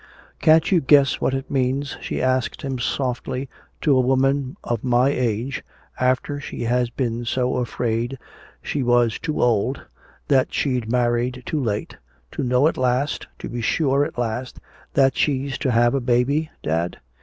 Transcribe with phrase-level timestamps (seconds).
[0.39, 3.47] "Can't you guess what it means," she asked him softly,
[3.81, 5.63] "to a woman of my age
[5.99, 8.17] after she has been so afraid
[8.63, 9.85] she was too old,
[10.27, 11.97] that she'd married too late
[12.31, 14.59] to know at last to be sure at last
[14.95, 16.97] that she's to have a baby, dad?"